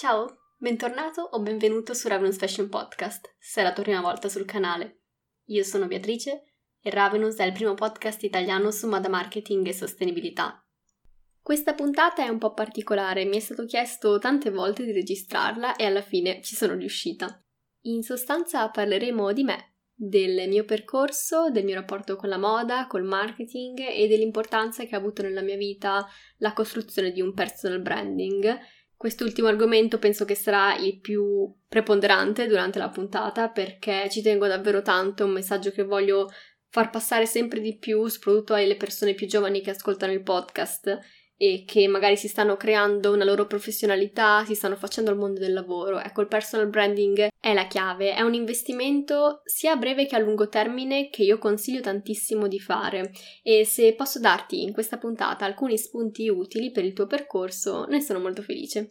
[0.00, 4.46] Ciao, bentornato o benvenuto su Ravenous Fashion Podcast, se è la tua prima volta sul
[4.46, 5.02] canale.
[5.48, 10.66] Io sono Beatrice e Ravenous è il primo podcast italiano su moda marketing e sostenibilità.
[11.42, 15.84] Questa puntata è un po' particolare, mi è stato chiesto tante volte di registrarla e
[15.84, 17.38] alla fine ci sono riuscita.
[17.82, 23.04] In sostanza parleremo di me, del mio percorso, del mio rapporto con la moda, col
[23.04, 28.58] marketing e dell'importanza che ha avuto nella mia vita la costruzione di un personal branding
[29.00, 34.82] Quest'ultimo argomento penso che sarà il più preponderante durante la puntata perché ci tengo davvero
[34.82, 36.28] tanto, è un messaggio che voglio
[36.68, 40.98] far passare sempre di più, soprattutto alle persone più giovani che ascoltano il podcast
[41.34, 45.54] e che magari si stanno creando una loro professionalità, si stanno facendo al mondo del
[45.54, 45.98] lavoro.
[45.98, 50.18] Ecco, il personal branding è la chiave, è un investimento sia a breve che a
[50.18, 55.46] lungo termine che io consiglio tantissimo di fare e se posso darti in questa puntata
[55.46, 58.90] alcuni spunti utili per il tuo percorso, ne sono molto felice.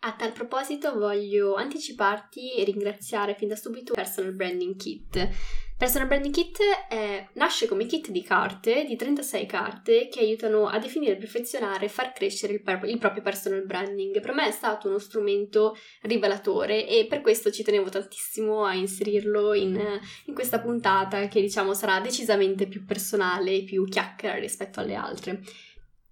[0.00, 5.28] A tal proposito voglio anticiparti e ringraziare fin da subito Personal Branding Kit.
[5.76, 10.78] Personal Branding Kit è, nasce come kit di carte, di 36 carte, che aiutano a
[10.78, 14.20] definire, perfezionare e far crescere il, il, proprio personal branding.
[14.20, 19.52] Per me è stato uno strumento rivelatore e per questo ci tenevo tantissimo a inserirlo
[19.54, 24.94] in, in questa puntata che diciamo sarà decisamente più personale e più chiacchiera rispetto alle
[24.94, 25.42] altre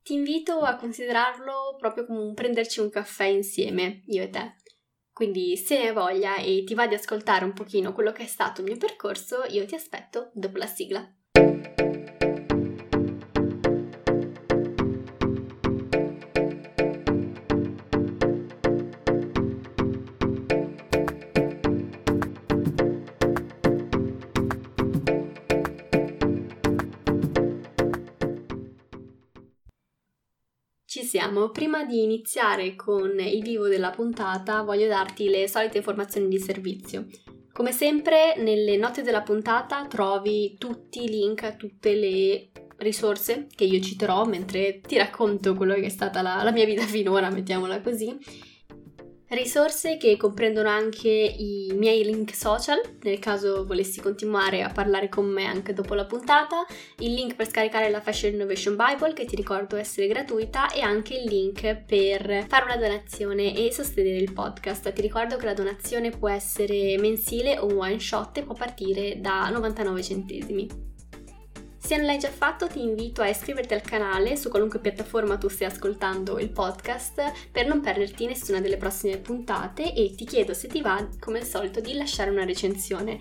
[0.07, 4.55] ti invito a considerarlo proprio come un prenderci un caffè insieme, io e te.
[5.13, 8.61] Quindi se hai voglia e ti va di ascoltare un pochino quello che è stato
[8.61, 11.13] il mio percorso, io ti aspetto dopo la sigla.
[31.37, 31.51] Siamo.
[31.51, 37.07] Prima di iniziare con il vivo della puntata voglio darti le solite informazioni di servizio.
[37.53, 42.49] Come sempre nelle note della puntata trovi tutti i link a tutte le
[42.79, 46.83] risorse che io citerò mentre ti racconto quello che è stata la, la mia vita
[46.83, 48.17] finora, mettiamola così
[49.29, 55.27] Risorse che comprendono anche i miei link social, nel caso volessi continuare a parlare con
[55.27, 56.65] me anche dopo la puntata,
[56.99, 61.17] il link per scaricare la Fashion Innovation Bible che ti ricordo essere gratuita e anche
[61.17, 64.93] il link per fare una donazione e sostenere il podcast.
[64.93, 69.49] Ti ricordo che la donazione può essere mensile o one shot e può partire da
[69.49, 70.95] 99 centesimi.
[71.87, 75.47] Se non l'hai già fatto ti invito a iscriverti al canale su qualunque piattaforma tu
[75.47, 80.67] stia ascoltando il podcast per non perderti nessuna delle prossime puntate e ti chiedo se
[80.67, 83.21] ti va come al solito di lasciare una recensione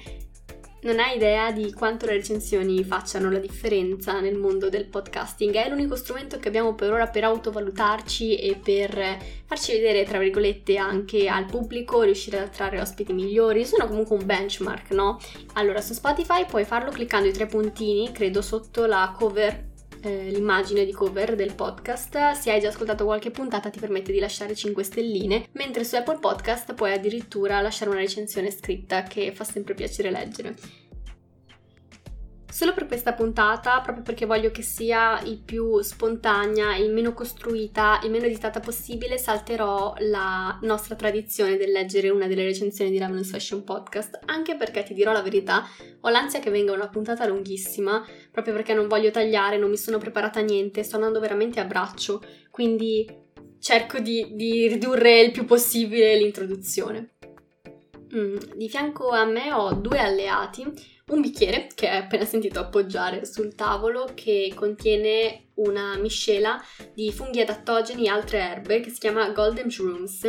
[0.86, 5.56] non hai idea di quanto le recensioni facciano la differenza nel mondo del podcasting.
[5.56, 10.78] È l'unico strumento che abbiamo per ora per autovalutarci e per farci vedere, tra virgolette,
[10.78, 13.66] anche al pubblico, riuscire ad attrarre ospiti migliori.
[13.66, 15.20] Sono comunque un benchmark, no?
[15.54, 19.74] Allora, su Spotify puoi farlo cliccando i tre puntini, credo, sotto la cover
[20.06, 22.32] eh, l'immagine di cover del podcast.
[22.32, 26.20] Se hai già ascoltato qualche puntata ti permette di lasciare 5 stelline, mentre su Apple
[26.20, 30.84] Podcast puoi addirittura lasciare una recensione scritta che fa sempre piacere leggere.
[32.56, 38.00] Solo per questa puntata, proprio perché voglio che sia il più spontanea, il meno costruita,
[38.02, 43.30] il meno editata possibile, salterò la nostra tradizione del leggere una delle recensioni di Ravenous
[43.30, 45.66] Fashion Podcast, anche perché ti dirò la verità,
[46.00, 49.98] ho l'ansia che venga una puntata lunghissima, proprio perché non voglio tagliare, non mi sono
[49.98, 53.06] preparata niente, sto andando veramente a braccio, quindi
[53.60, 57.16] cerco di, di ridurre il più possibile l'introduzione.
[58.16, 63.26] Mm, di fianco a me ho due alleati un bicchiere che hai appena sentito appoggiare
[63.26, 66.60] sul tavolo che contiene una miscela
[66.96, 70.24] di funghi adattogeni e altre erbe che si chiama Golden Shrooms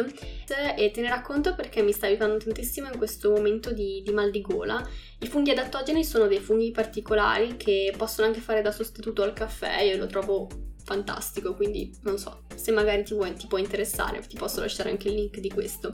[0.76, 4.30] e te ne racconto perché mi sta aiutando tantissimo in questo momento di, di mal
[4.30, 4.86] di gola.
[5.20, 9.80] I funghi adattogeni sono dei funghi particolari che possono anche fare da sostituto al caffè,
[9.80, 10.46] io lo trovo
[10.84, 15.08] fantastico, quindi non so, se magari ti, vuoi, ti può interessare, ti posso lasciare anche
[15.08, 15.90] il link di questo.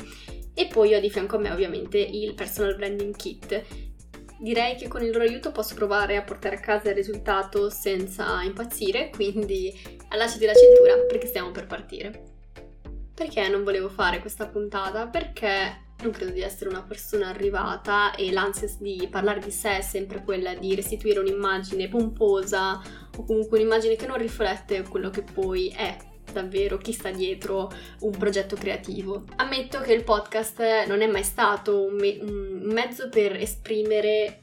[0.54, 3.64] E poi ho di fianco a me ovviamente il Personal Branding Kit
[4.42, 8.42] direi che con il loro aiuto posso provare a portare a casa il risultato senza
[8.42, 9.72] impazzire, quindi
[10.08, 12.30] allacciati la cintura perché stiamo per partire.
[13.14, 15.06] Perché non volevo fare questa puntata?
[15.06, 19.80] Perché non credo di essere una persona arrivata e l'ansia di parlare di sé è
[19.80, 22.82] sempre quella di restituire un'immagine pomposa
[23.16, 25.96] o comunque un'immagine che non riflette quello che poi è
[26.32, 27.70] davvero chi sta dietro
[28.00, 29.24] un progetto creativo.
[29.36, 34.40] Ammetto che il podcast non è mai stato un, me- un mezzo per esprimere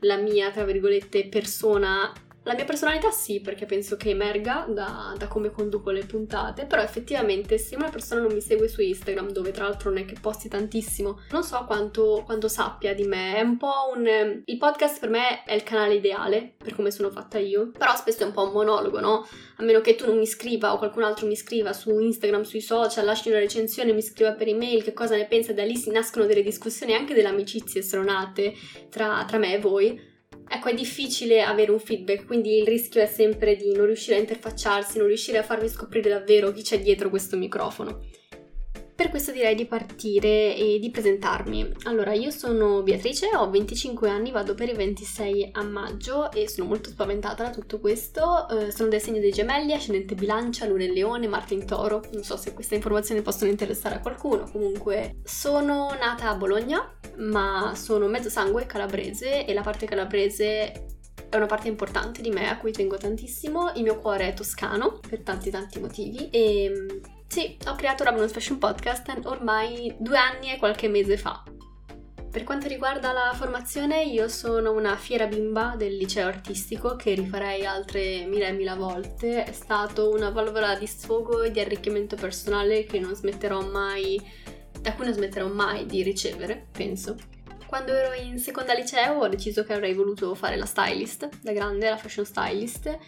[0.00, 2.12] la mia, tra virgolette, persona
[2.50, 6.82] La mia personalità sì, perché penso che emerga da, da, come conduco le puntate, però
[6.82, 10.16] effettivamente se una persona non mi segue su Instagram, dove tra l'altro non è che
[10.20, 14.42] posti tantissimo, non so quanto, quanto sappia di me, è un po' un...
[14.44, 18.24] Il podcast per me è il canale ideale, per come sono fatta io, però spesso
[18.24, 19.28] è un po' un monologo, no?
[19.58, 22.60] A meno che tu non mi scriva o qualcun altro mi scriva su Instagram, sui
[22.60, 25.92] social, lasci una recensione, mi scriva per email che cosa ne pensa, da lì si
[25.92, 28.54] nascono delle discussioni anche delle amicizie stronate
[28.88, 30.09] tra, tra me e voi
[30.50, 34.20] ecco è difficile avere un feedback, quindi il rischio è sempre di non riuscire a
[34.20, 38.00] interfacciarsi, non riuscire a farvi scoprire davvero chi c'è dietro questo microfono.
[39.00, 41.72] Per questo direi di partire e di presentarmi.
[41.84, 46.68] Allora, io sono Beatrice, ho 25 anni, vado per i 26 a maggio e sono
[46.68, 48.46] molto spaventata da tutto questo.
[48.50, 52.02] Eh, sono del segno dei gemelli, ascendente bilancia, luna in leone, Marte in toro.
[52.12, 54.46] Non so se queste informazioni possono interessare a qualcuno.
[54.52, 60.72] Comunque, sono nata a Bologna, ma sono mezzo sangue calabrese e la parte calabrese
[61.30, 63.72] è una parte importante di me a cui tengo tantissimo.
[63.76, 68.58] Il mio cuore è toscano per tanti tanti motivi e sì, ho creato Ravenous Fashion
[68.58, 71.44] Podcast ormai due anni e qualche mese fa.
[72.28, 77.64] Per quanto riguarda la formazione, io sono una fiera bimba del liceo artistico che rifarei
[77.64, 79.44] altre mille e mille volte.
[79.44, 84.20] È stato una valvola di sfogo e di arricchimento personale che non smetterò mai,
[84.80, 87.14] da cui non smetterò mai di ricevere, penso.
[87.64, 91.88] Quando ero in seconda liceo ho deciso che avrei voluto fare la stylist, da grande
[91.88, 92.98] la fashion stylist,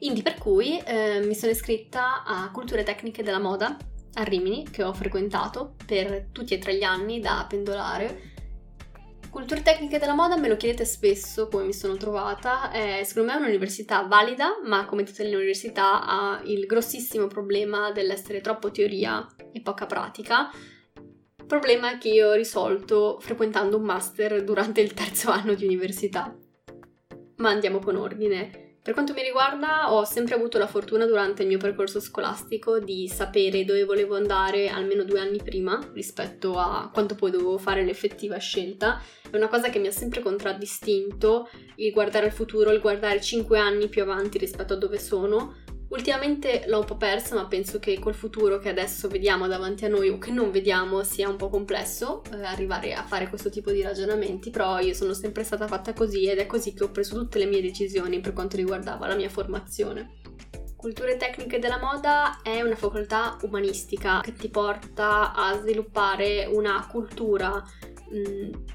[0.00, 3.76] Indie per cui eh, mi sono iscritta a Culture Tecniche della Moda
[4.14, 8.36] a Rimini, che ho frequentato per tutti e tre gli anni da pendolare.
[9.28, 13.38] Culture Tecniche della Moda me lo chiedete spesso come mi sono trovata, è secondo me
[13.38, 19.60] un'università valida, ma come tutte le università ha il grossissimo problema dell'essere troppo teoria e
[19.60, 20.50] poca pratica,
[21.46, 26.36] problema che io ho risolto frequentando un master durante il terzo anno di università.
[27.36, 28.67] Ma andiamo con ordine.
[28.88, 33.06] Per quanto mi riguarda, ho sempre avuto la fortuna durante il mio percorso scolastico di
[33.06, 38.38] sapere dove volevo andare almeno due anni prima rispetto a quanto poi dovevo fare l'effettiva
[38.38, 38.98] scelta.
[39.30, 43.58] È una cosa che mi ha sempre contraddistinto il guardare al futuro, il guardare cinque
[43.58, 45.56] anni più avanti rispetto a dove sono,
[45.88, 49.88] Ultimamente l'ho un po' persa, ma penso che col futuro che adesso vediamo davanti a
[49.88, 53.70] noi o che non vediamo sia un po' complesso eh, arrivare a fare questo tipo
[53.70, 57.16] di ragionamenti, però io sono sempre stata fatta così ed è così che ho preso
[57.16, 60.20] tutte le mie decisioni per quanto riguardava la mia formazione.
[60.76, 67.64] Culture tecniche della moda è una facoltà umanistica che ti porta a sviluppare una cultura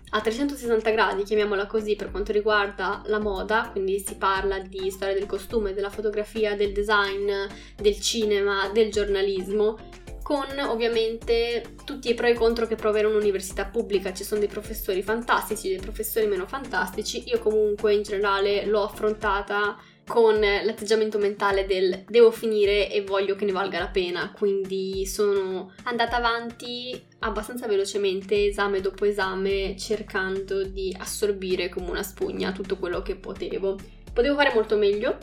[0.09, 5.13] a 360 gradi, chiamiamola così, per quanto riguarda la moda, quindi si parla di storia
[5.15, 7.31] del costume, della fotografia, del design,
[7.75, 9.77] del cinema, del giornalismo,
[10.24, 14.13] con ovviamente tutti i pro e i contro che può avere un'università pubblica.
[14.13, 17.24] Ci sono dei professori fantastici, dei professori meno fantastici.
[17.27, 23.45] Io comunque in generale l'ho affrontata con l'atteggiamento mentale del devo finire e voglio che
[23.45, 30.95] ne valga la pena, quindi sono andata avanti abbastanza velocemente, esame dopo esame, cercando di
[30.97, 33.77] assorbire come una spugna tutto quello che potevo.
[34.13, 35.17] Potevo fare molto meglio,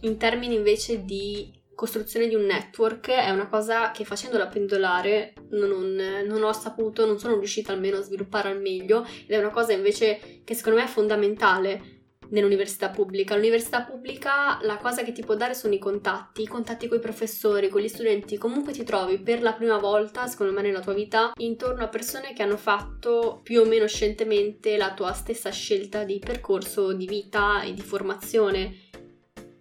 [0.00, 5.96] in termini invece di costruzione di un network è una cosa che facendola pendolare non,
[6.26, 9.72] non, ho saputo, non sono riuscita almeno a sviluppare al meglio ed è una cosa
[9.72, 12.01] invece che secondo me è fondamentale
[12.32, 13.34] nell'università pubblica.
[13.34, 17.00] L'università pubblica la cosa che ti può dare sono i contatti, i contatti con i
[17.00, 18.36] professori, con gli studenti.
[18.36, 22.32] Comunque ti trovi per la prima volta, secondo me, nella tua vita intorno a persone
[22.32, 27.62] che hanno fatto più o meno scientemente la tua stessa scelta di percorso di vita
[27.62, 28.90] e di formazione.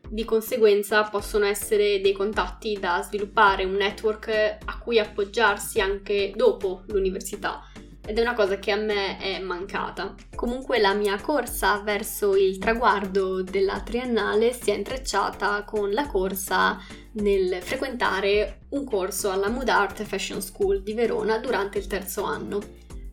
[0.09, 6.83] Di conseguenza possono essere dei contatti da sviluppare, un network a cui appoggiarsi anche dopo
[6.87, 7.70] l'università
[8.11, 10.13] ed è una cosa che a me è mancata.
[10.35, 16.77] Comunque la mia corsa verso il traguardo della triennale si è intrecciata con la corsa
[17.13, 22.59] nel frequentare un corso alla Mood Art Fashion School di Verona durante il terzo anno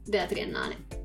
[0.05, 0.98] della triennale.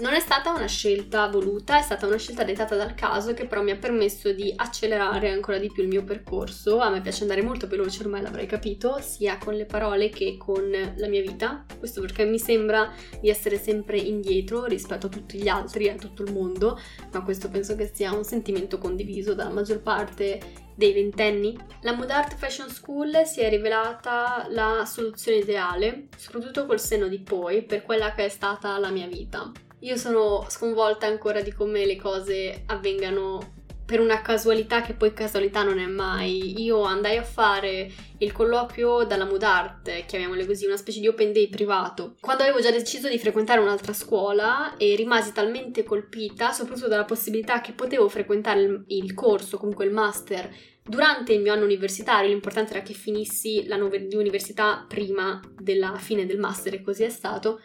[0.00, 3.62] Non è stata una scelta voluta, è stata una scelta dettata dal caso che però
[3.62, 6.78] mi ha permesso di accelerare ancora di più il mio percorso.
[6.78, 10.70] A me piace andare molto veloce, ormai l'avrei capito, sia con le parole che con
[10.70, 11.64] la mia vita.
[11.76, 15.96] Questo perché mi sembra di essere sempre indietro rispetto a tutti gli altri, e a
[15.96, 16.78] tutto il mondo,
[17.10, 20.38] ma questo penso che sia un sentimento condiviso dalla maggior parte
[20.76, 21.58] dei ventenni.
[21.80, 27.18] La Mood Art Fashion School si è rivelata la soluzione ideale, soprattutto col senno di
[27.18, 29.50] poi, per quella che è stata la mia vita.
[29.80, 33.56] Io sono sconvolta ancora di come le cose avvengano
[33.88, 39.04] per una casualità che poi casualità non è mai, io andai a fare il colloquio
[39.04, 43.18] dalla Mudart, chiamiamole così, una specie di open day privato, quando avevo già deciso di
[43.18, 49.14] frequentare un'altra scuola e rimasi talmente colpita, soprattutto dalla possibilità che potevo frequentare il, il
[49.14, 54.84] corso, comunque il master, durante il mio anno universitario, l'importante era che finissi la università
[54.86, 57.62] prima della fine del master e così è stato.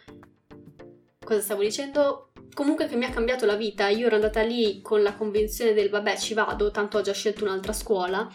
[1.24, 2.28] Cosa stavo dicendo?
[2.54, 3.88] comunque che mi ha cambiato la vita.
[3.88, 7.44] Io ero andata lì con la convinzione del vabbè ci vado, tanto ho già scelto
[7.44, 8.26] un'altra scuola.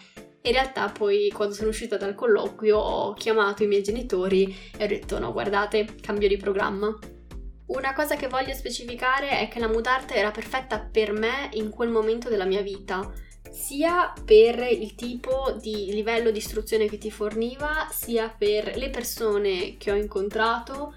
[0.42, 4.86] In realtà poi quando sono uscita dal colloquio ho chiamato i miei genitori e ho
[4.86, 6.96] detto no guardate, cambio di programma.
[7.66, 11.88] Una cosa che voglio specificare è che la Mudarte era perfetta per me in quel
[11.88, 13.12] momento della mia vita,
[13.50, 19.76] sia per il tipo di livello di istruzione che ti forniva, sia per le persone
[19.76, 20.94] che ho incontrato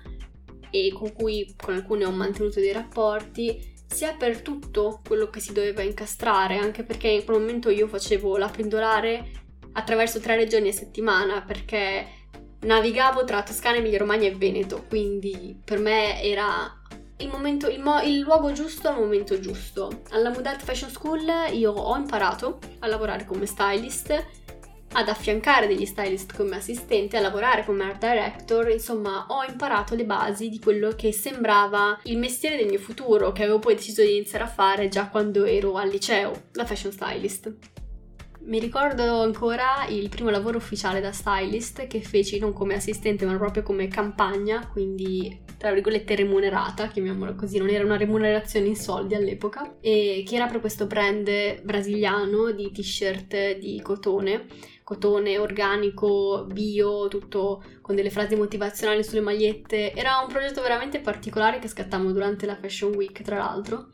[0.74, 5.54] e con cui con alcune ho mantenuto dei rapporti, sia per tutto quello che si
[5.54, 9.42] doveva incastrare, anche perché in quel momento io facevo la pendolare
[9.74, 12.08] attraverso tre regioni a settimana perché
[12.62, 16.82] navigavo tra Toscana, Emilia Romagna e Veneto, quindi per me era
[17.18, 20.02] il, momento, il, mo- il luogo giusto al momento giusto.
[20.10, 24.42] Alla Mood Art Fashion School io ho imparato a lavorare come stylist
[24.94, 30.06] ad affiancare degli stylist come assistente, a lavorare come art director, insomma ho imparato le
[30.06, 34.16] basi di quello che sembrava il mestiere del mio futuro, che avevo poi deciso di
[34.16, 37.54] iniziare a fare già quando ero al liceo, la fashion stylist.
[38.46, 43.38] Mi ricordo ancora il primo lavoro ufficiale da stylist che feci non come assistente ma
[43.38, 49.16] proprio come campagna, quindi tra virgolette remunerata, chiamiamola così, non era una remunerazione in soldi
[49.16, 54.46] all'epoca, e che era per questo brand brasiliano di t-shirt di cotone
[54.94, 59.94] cotone organico, bio, tutto con delle frasi motivazionali sulle magliette.
[59.94, 63.90] Era un progetto veramente particolare che scattammo durante la Fashion Week, tra l'altro.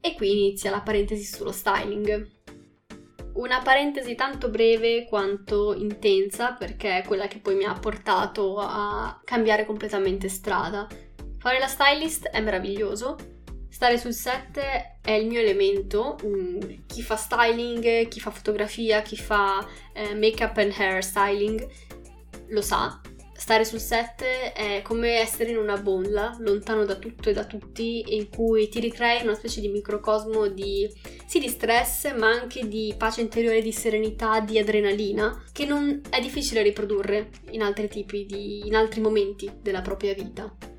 [0.00, 2.34] E qui inizia la parentesi sullo styling.
[3.34, 9.20] Una parentesi tanto breve quanto intensa perché è quella che poi mi ha portato a
[9.24, 10.86] cambiare completamente strada.
[11.38, 13.16] Fare la stylist è meraviglioso,
[13.76, 14.58] Stare sul set
[15.02, 16.16] è il mio elemento.
[16.24, 21.68] Mm, chi fa styling, chi fa fotografia, chi fa eh, make-up and hair styling
[22.48, 22.98] lo sa.
[23.36, 28.16] Stare sul set è come essere in una bolla, lontano da tutto e da tutti,
[28.16, 30.90] in cui ti ricrei una specie di microcosmo di,
[31.26, 36.18] sì, di stress, ma anche di pace interiore, di serenità, di adrenalina, che non è
[36.22, 40.75] difficile riprodurre in altri tipi di, in altri momenti della propria vita.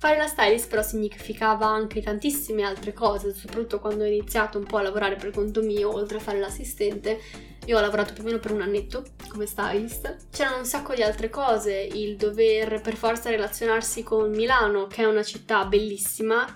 [0.00, 4.76] Fare la stylist però significava anche tantissime altre cose, soprattutto quando ho iniziato un po'
[4.76, 7.18] a lavorare per conto mio, oltre a fare l'assistente.
[7.66, 10.28] Io ho lavorato più o meno per un annetto come stylist.
[10.30, 15.04] C'erano un sacco di altre cose, il dover per forza relazionarsi con Milano, che è
[15.04, 16.46] una città bellissima,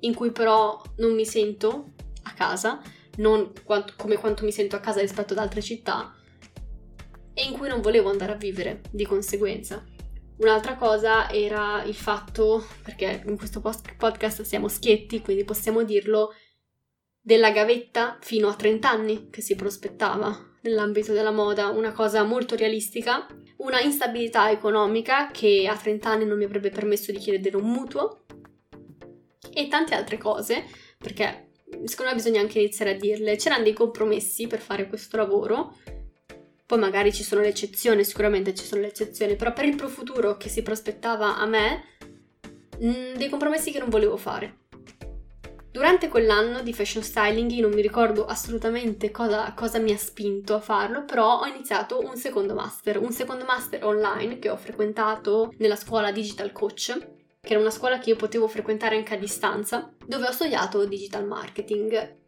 [0.00, 1.92] in cui però non mi sento
[2.24, 2.78] a casa,
[3.16, 6.14] non quanto, come quanto mi sento a casa rispetto ad altre città,
[7.32, 9.82] e in cui non volevo andare a vivere di conseguenza.
[10.42, 16.34] Un'altra cosa era il fatto, perché in questo podcast siamo schietti, quindi possiamo dirlo,
[17.20, 22.56] della gavetta fino a 30 anni che si prospettava nell'ambito della moda, una cosa molto
[22.56, 23.24] realistica,
[23.58, 28.24] una instabilità economica che a 30 anni non mi avrebbe permesso di chiedere un mutuo
[29.54, 30.64] e tante altre cose,
[30.98, 31.50] perché
[31.84, 33.36] secondo me bisogna anche iniziare a dirle.
[33.36, 35.76] C'erano dei compromessi per fare questo lavoro
[36.72, 39.88] poi magari ci sono le eccezioni, sicuramente ci sono le eccezioni, però per il pro
[39.88, 41.84] futuro che si prospettava a me,
[42.78, 44.60] mh, mm, dei compromessi che non volevo fare.
[45.70, 50.54] Durante quell'anno di fashion styling io non mi ricordo assolutamente cosa, cosa, mi ha spinto
[50.54, 55.52] a farlo, però ho iniziato un secondo master, un secondo master online che ho frequentato
[55.58, 56.98] nella scuola Digital Coach,
[57.38, 61.26] che era una scuola che io potevo frequentare anche a distanza, dove ho studiato digital
[61.26, 62.20] marketing.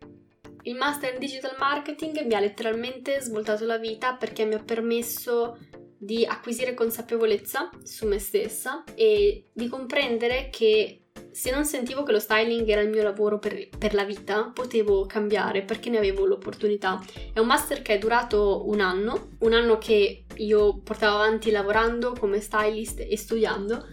[0.67, 5.59] Il master in digital marketing mi ha letteralmente svoltato la vita perché mi ha permesso
[5.99, 12.19] di acquisire consapevolezza su me stessa e di comprendere che se non sentivo che lo
[12.19, 16.99] styling era il mio lavoro per, per, la vita, potevo cambiare perché ne avevo l'opportunità.
[17.35, 22.15] È un master che è durato un anno, un anno che io portavo avanti lavorando
[22.19, 23.87] come stylist e studiando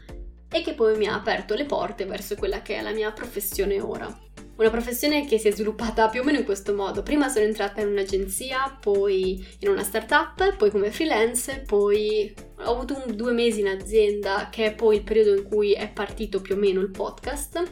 [0.50, 3.82] e che poi mi ha aperto le porte verso quella che è la mia professione
[3.82, 4.30] ora.
[4.62, 7.02] Una professione che si è sviluppata più o meno in questo modo.
[7.02, 12.94] Prima sono entrata in un'agenzia, poi in una startup, poi come freelance, poi ho avuto
[12.94, 16.54] un, due mesi in azienda, che è poi il periodo in cui è partito più
[16.54, 17.72] o meno il podcast.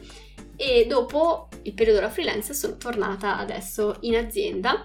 [0.56, 4.84] E dopo il periodo da freelance sono tornata adesso in azienda.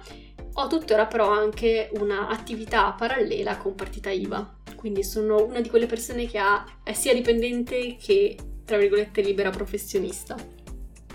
[0.53, 4.57] Ho tuttora però anche un'attività parallela con partita IVA.
[4.75, 9.50] Quindi sono una di quelle persone che ha, è sia dipendente che, tra virgolette, libera
[9.50, 10.54] professionista.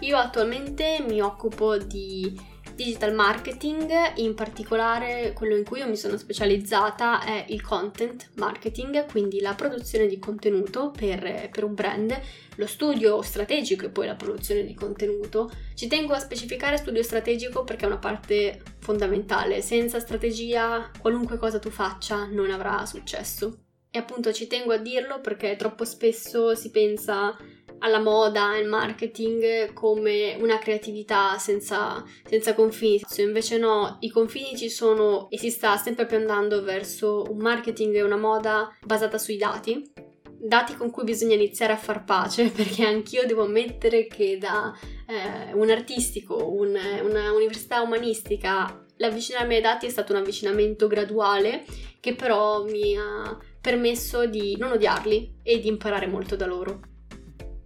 [0.01, 2.35] Io attualmente mi occupo di
[2.75, 9.05] digital marketing, in particolare quello in cui io mi sono specializzata è il content marketing,
[9.11, 12.19] quindi la produzione di contenuto per, per un brand,
[12.57, 15.51] lo studio strategico e poi la produzione di contenuto.
[15.75, 21.59] Ci tengo a specificare studio strategico perché è una parte fondamentale, senza strategia qualunque cosa
[21.59, 23.65] tu faccia non avrà successo.
[23.93, 27.37] E appunto ci tengo a dirlo perché troppo spesso si pensa
[27.81, 33.01] alla moda e al marketing come una creatività senza, senza confini.
[33.19, 37.97] Invece no, i confini ci sono e si sta sempre più andando verso un marketing
[37.97, 40.09] e una moda basata sui dati.
[40.43, 44.73] Dati con cui bisogna iniziare a far pace, perché anch'io devo ammettere che da
[45.07, 51.65] eh, un artistico, un, una università umanistica, l'avvicinarmi ai dati è stato un avvicinamento graduale
[52.01, 56.81] che però mi ha permesso di non odiarli e di imparare molto da loro.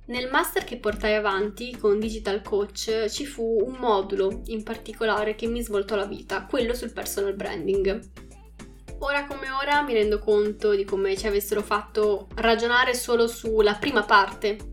[0.07, 5.47] Nel master che portai avanti con Digital Coach ci fu un modulo in particolare che
[5.47, 8.01] mi svoltò la vita, quello sul personal branding.
[8.99, 14.03] Ora come ora mi rendo conto di come ci avessero fatto ragionare solo sulla prima
[14.03, 14.73] parte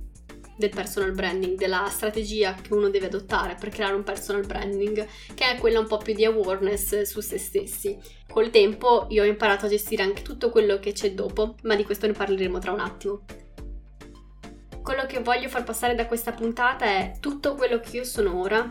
[0.57, 5.49] del personal branding, della strategia che uno deve adottare per creare un personal branding, che
[5.49, 7.97] è quella un po' più di awareness su se stessi.
[8.27, 11.85] Col tempo io ho imparato a gestire anche tutto quello che c'è dopo, ma di
[11.85, 13.23] questo ne parleremo tra un attimo
[14.91, 18.69] quello che voglio far passare da questa puntata è tutto quello che io sono ora,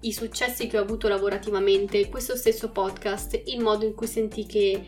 [0.00, 4.86] i successi che ho avuto lavorativamente, questo stesso podcast, il modo in cui senti che,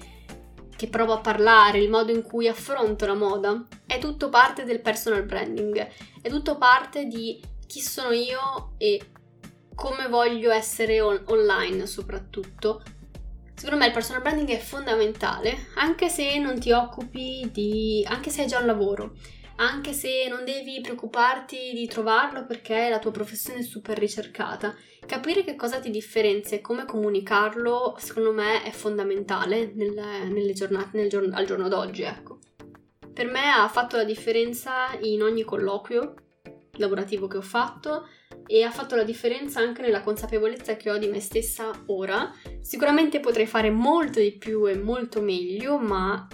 [0.75, 4.81] che provo a parlare, il modo in cui affronto la moda, è tutto parte del
[4.81, 5.87] personal branding,
[6.23, 9.11] è tutto parte di chi sono io e
[9.75, 12.83] come voglio essere on- online soprattutto.
[13.55, 18.03] Secondo me il personal branding è fondamentale, anche se non ti occupi di...
[18.09, 19.13] anche se hai già un lavoro
[19.61, 24.75] anche se non devi preoccuparti di trovarlo perché la tua professione è super ricercata.
[25.05, 30.97] Capire che cosa ti differenzia e come comunicarlo, secondo me, è fondamentale nelle, nelle giornate,
[30.97, 32.39] nel giorno, al giorno d'oggi, ecco.
[33.13, 36.15] Per me ha fatto la differenza in ogni colloquio
[36.73, 38.07] lavorativo che ho fatto
[38.47, 42.33] e ha fatto la differenza anche nella consapevolezza che ho di me stessa ora.
[42.61, 46.29] Sicuramente potrei fare molto di più e molto meglio, ma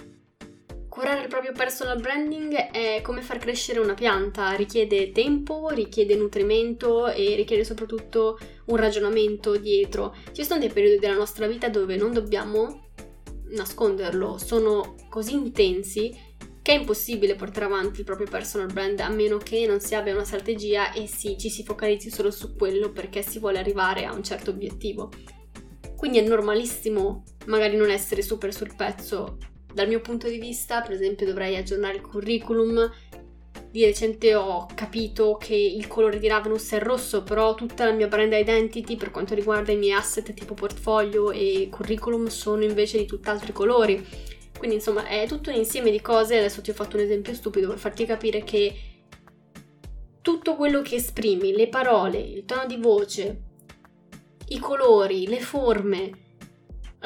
[0.95, 7.07] Curare il proprio personal branding è come far crescere una pianta, richiede tempo, richiede nutrimento
[7.07, 10.15] e richiede soprattutto un ragionamento dietro.
[10.31, 12.91] Ci sono dei periodi della nostra vita dove non dobbiamo
[13.49, 16.17] nasconderlo, sono così intensi
[16.61, 20.13] che è impossibile portare avanti il proprio personal brand a meno che non si abbia
[20.13, 24.13] una strategia e si, ci si focalizzi solo su quello perché si vuole arrivare a
[24.13, 25.11] un certo obiettivo.
[25.97, 29.37] Quindi è normalissimo magari non essere super sul pezzo
[29.75, 32.89] dal mio punto di vista, per esempio, dovrei aggiornare il curriculum.
[33.69, 38.07] Di recente ho capito che il colore di Ravenous è rosso, però tutta la mia
[38.07, 43.05] brand identity per quanto riguarda i miei asset tipo portfolio e curriculum sono invece di
[43.05, 44.01] tutt'altri colori.
[44.57, 47.67] Quindi insomma è tutto un insieme di cose, adesso ti ho fatto un esempio stupido
[47.67, 48.73] per farti capire che
[50.21, 53.41] tutto quello che esprimi, le parole, il tono di voce,
[54.47, 56.24] i colori, le forme,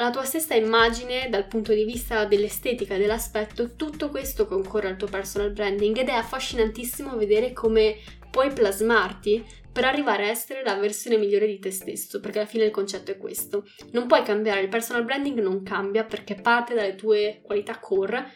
[0.00, 5.08] la tua stessa immagine dal punto di vista dell'estetica dell'aspetto, tutto questo concorre al tuo
[5.08, 7.96] personal branding ed è affascinantissimo vedere come
[8.30, 12.64] puoi plasmarti per arrivare a essere la versione migliore di te stesso, perché alla fine
[12.64, 13.66] il concetto è questo.
[13.92, 18.34] Non puoi cambiare, il personal branding non cambia perché parte dalle tue qualità core,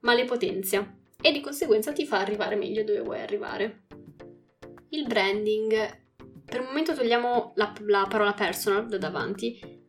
[0.00, 3.82] ma le potenzia e di conseguenza ti fa arrivare meglio dove vuoi arrivare.
[4.88, 5.72] Il branding,
[6.42, 9.84] per un momento togliamo la, la parola personal da davanti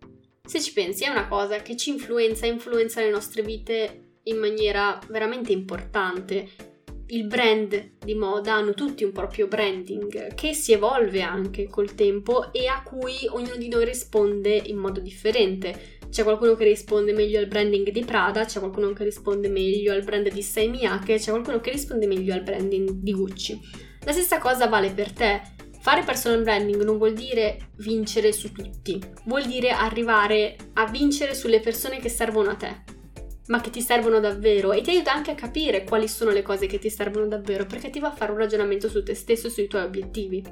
[0.47, 4.97] se ci pensi, è una cosa che ci influenza, influenza le nostre vite in maniera
[5.09, 6.47] veramente importante.
[7.07, 12.51] Il brand di moda hanno tutti un proprio branding che si evolve anche col tempo
[12.51, 15.99] e a cui ognuno di noi risponde in modo differente.
[16.09, 20.03] C'è qualcuno che risponde meglio al branding di Prada, c'è qualcuno che risponde meglio al
[20.03, 23.59] brand di Sei Miyake, c'è qualcuno che risponde meglio al branding di Gucci.
[24.05, 25.41] La stessa cosa vale per te
[25.87, 31.61] Fare personal branding non vuol dire vincere su tutti, vuol dire arrivare a vincere sulle
[31.61, 32.83] persone che servono a te,
[33.45, 36.67] ma che ti servono davvero e ti aiuta anche a capire quali sono le cose
[36.67, 39.49] che ti servono davvero perché ti va a fare un ragionamento su te stesso e
[39.49, 40.43] sui tuoi obiettivi.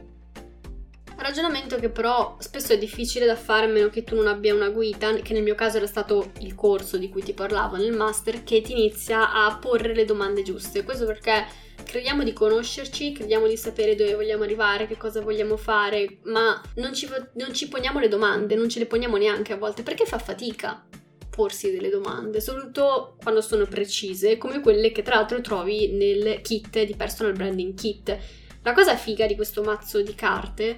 [1.17, 4.69] Ragionamento che però spesso è difficile da fare a meno che tu non abbia una
[4.69, 8.45] guida, che nel mio caso era stato il corso di cui ti parlavo nel master,
[8.45, 10.85] che ti inizia a porre le domande giuste.
[10.85, 11.45] Questo perché
[11.85, 16.93] crediamo di conoscerci, crediamo di sapere dove vogliamo arrivare, che cosa vogliamo fare, ma non
[16.93, 20.17] ci, non ci poniamo le domande, non ce le poniamo neanche a volte perché fa
[20.17, 20.85] fatica
[21.29, 26.81] porsi delle domande, soprattutto quando sono precise, come quelle che tra l'altro trovi nel kit
[26.83, 28.17] di personal branding kit.
[28.63, 30.77] La cosa figa di questo mazzo di carte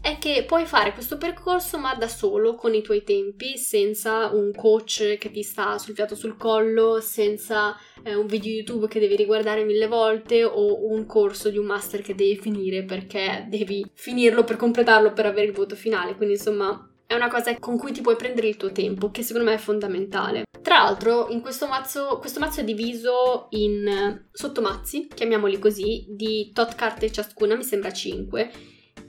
[0.00, 4.52] è che puoi fare questo percorso ma da solo, con i tuoi tempi, senza un
[4.52, 9.16] coach che ti sta sul fiato sul collo, senza eh, un video YouTube che devi
[9.16, 14.44] riguardare mille volte o un corso di un master che devi finire perché devi finirlo
[14.44, 16.16] per completarlo per avere il voto finale.
[16.16, 19.48] Quindi insomma è una cosa con cui ti puoi prendere il tuo tempo, che secondo
[19.48, 20.44] me è fondamentale.
[20.62, 26.74] Tra l'altro, in questo mazzo, questo mazzo è diviso in sottomazzi, chiamiamoli così, di tot
[26.76, 28.50] carte ciascuna, mi sembra 5,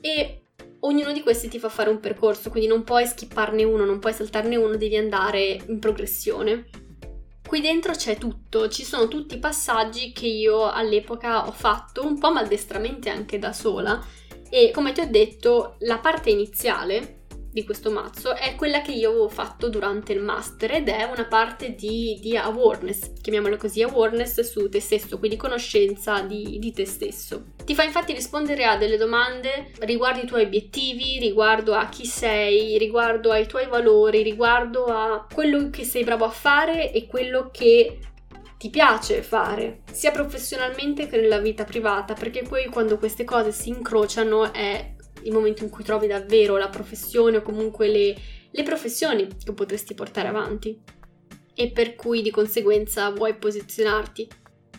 [0.01, 0.40] e
[0.81, 4.13] ognuno di questi ti fa fare un percorso, quindi non puoi skipparne uno, non puoi
[4.13, 6.69] saltarne uno, devi andare in progressione.
[7.45, 12.17] Qui dentro c'è tutto, ci sono tutti i passaggi che io all'epoca ho fatto, un
[12.17, 14.01] po' maldestramente anche da sola,
[14.49, 17.20] e come ti ho detto, la parte iniziale
[17.51, 21.25] di questo mazzo è quella che io avevo fatto durante il master ed è una
[21.25, 26.85] parte di, di awareness, chiamiamola così, awareness su te stesso, quindi conoscenza di, di, te
[26.85, 27.47] stesso.
[27.63, 32.77] Ti fa infatti rispondere a delle domande riguardo i tuoi obiettivi, riguardo a chi sei,
[32.77, 37.99] riguardo ai tuoi valori, riguardo a quello che sei bravo a fare e quello che
[38.57, 43.69] ti piace fare, sia professionalmente che nella vita privata, perché poi quando queste cose si
[43.69, 48.15] incrociano è il momento in cui trovi davvero la professione o comunque le,
[48.49, 50.79] le professioni che potresti portare avanti
[51.53, 54.27] e per cui di conseguenza vuoi posizionarti.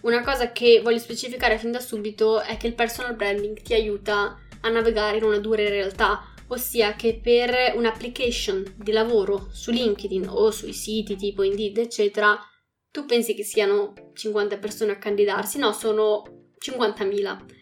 [0.03, 4.39] Una cosa che voglio specificare fin da subito è che il personal branding ti aiuta
[4.61, 10.51] a navigare in una dura realtà, ossia che per un'application di lavoro su LinkedIn o
[10.51, 12.39] sui siti tipo Indeed, eccetera,
[12.91, 17.62] tu pensi che siano 50 persone a candidarsi, no, sono 50.000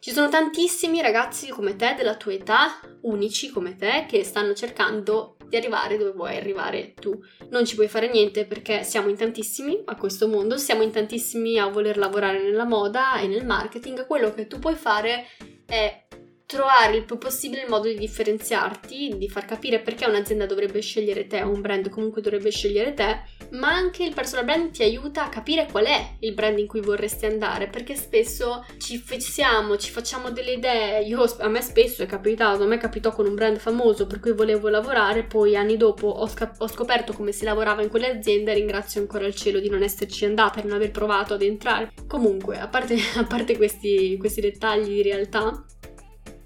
[0.00, 5.36] ci sono tantissimi ragazzi come te, della tua età, unici come te, che stanno cercando
[5.46, 7.20] di arrivare dove vuoi arrivare tu.
[7.50, 11.58] Non ci puoi fare niente perché siamo in tantissimi a questo mondo, siamo in tantissimi
[11.58, 14.06] a voler lavorare nella moda e nel marketing.
[14.06, 15.26] Quello che tu puoi fare
[15.66, 16.06] è
[16.50, 21.28] trovare il più possibile il modo di differenziarti, di far capire perché un'azienda dovrebbe scegliere
[21.28, 25.24] te o un brand comunque dovrebbe scegliere te, ma anche il personal brand ti aiuta
[25.24, 29.92] a capire qual è il brand in cui vorresti andare, perché spesso ci fissiamo, ci
[29.92, 31.04] facciamo delle idee.
[31.04, 34.32] Io, a me spesso è capitato, a me capitò con un brand famoso per cui
[34.32, 38.50] volevo lavorare, poi anni dopo ho, sca- ho scoperto come si lavorava in quelle aziende
[38.50, 41.92] e ringrazio ancora il cielo di non esserci andata, di non aver provato ad entrare.
[42.08, 45.64] Comunque, a parte, a parte questi, questi dettagli di realtà,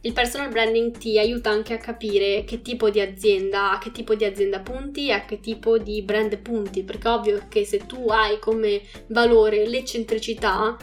[0.04, 4.14] il personal branding ti aiuta anche a capire che tipo di azienda, a che tipo
[4.14, 8.08] di azienda punti e a che tipo di brand punti, perché ovvio che se tu
[8.08, 10.76] hai come valore l'eccentricità,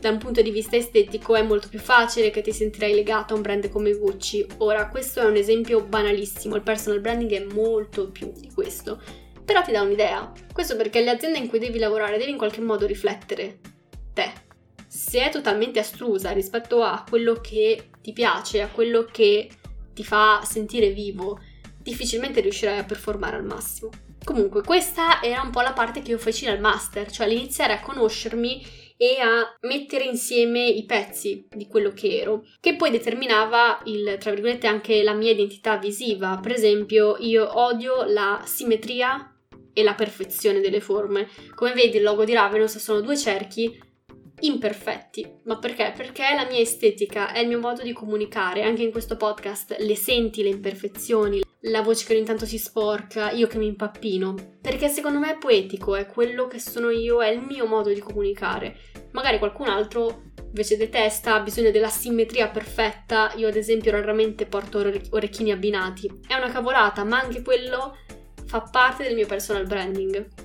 [0.00, 3.36] da un punto di vista estetico è molto più facile che ti sentirai legato a
[3.36, 4.44] un brand come Gucci.
[4.58, 9.00] Ora, questo è un esempio banalissimo, il personal branding è molto più di questo,
[9.44, 10.32] però ti dà un'idea.
[10.52, 13.60] Questo perché le aziende in cui devi lavorare devi in qualche modo riflettere
[14.12, 14.32] te,
[14.94, 19.50] se è totalmente astrusa rispetto a quello che ti piace, a quello che
[19.92, 21.40] ti fa sentire vivo,
[21.82, 23.90] difficilmente riuscirai a performare al massimo.
[24.22, 27.80] Comunque, questa era un po' la parte che io feci nel master, cioè l'iniziare a
[27.80, 28.64] conoscermi
[28.96, 34.30] e a mettere insieme i pezzi di quello che ero, che poi determinava il, tra
[34.30, 36.38] virgolette, anche la mia identità visiva.
[36.40, 39.34] Per esempio, io odio la simmetria
[39.72, 41.28] e la perfezione delle forme.
[41.56, 43.92] Come vedi, il logo di Ravenous sono due cerchi
[44.46, 45.40] imperfetti.
[45.44, 45.92] Ma perché?
[45.96, 48.62] Perché è la mia estetica, è il mio modo di comunicare.
[48.62, 53.30] Anche in questo podcast le senti le imperfezioni, la voce che ogni tanto si sporca,
[53.30, 54.56] io che mi impappino.
[54.60, 58.00] Perché secondo me è poetico, è quello che sono io, è il mio modo di
[58.00, 58.76] comunicare.
[59.12, 63.32] Magari qualcun altro invece detesta, ha bisogno della simmetria perfetta.
[63.36, 64.78] Io ad esempio raramente porto
[65.10, 66.20] orecchini abbinati.
[66.26, 67.96] È una cavolata, ma anche quello
[68.46, 70.43] fa parte del mio personal branding.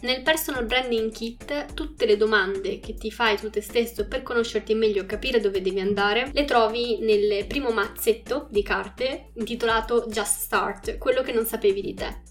[0.00, 4.74] Nel personal branding kit tutte le domande che ti fai tu te stesso per conoscerti
[4.74, 10.38] meglio e capire dove devi andare le trovi nel primo mazzetto di carte intitolato Just
[10.40, 12.22] Start, quello che non sapevi di te.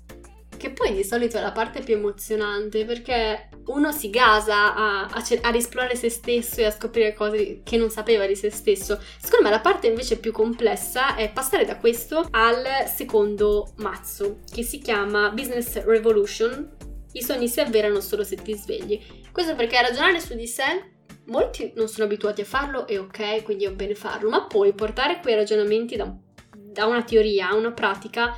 [0.57, 5.23] Che poi di solito è la parte più emozionante perché uno si gasa a, a,
[5.41, 8.99] ad esplorare se stesso e a scoprire cose che non sapeva di se stesso.
[9.19, 14.63] Secondo me la parte invece più complessa è passare da questo al secondo mazzo che
[14.63, 16.75] si chiama Business Revolution
[17.17, 18.99] i sogni si avverano solo se ti svegli.
[19.31, 23.65] Questo perché ragionare su di sé molti non sono abituati a farlo e ok, quindi
[23.65, 26.13] è bene farlo, ma poi portare quei ragionamenti da,
[26.55, 28.35] da una teoria a una pratica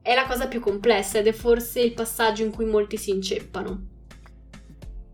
[0.00, 3.92] è la cosa più complessa ed è forse il passaggio in cui molti si inceppano.